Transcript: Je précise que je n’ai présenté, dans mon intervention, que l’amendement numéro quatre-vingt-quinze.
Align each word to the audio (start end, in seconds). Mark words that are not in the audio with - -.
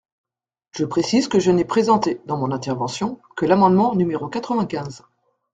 Je 0.71 0.83
précise 0.83 1.27
que 1.27 1.39
je 1.39 1.51
n’ai 1.51 1.63
présenté, 1.63 2.21
dans 2.25 2.35
mon 2.35 2.49
intervention, 2.51 3.19
que 3.35 3.45
l’amendement 3.45 3.93
numéro 3.93 4.29
quatre-vingt-quinze. 4.29 5.03